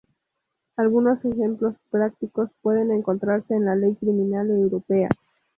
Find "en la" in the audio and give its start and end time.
3.53-3.75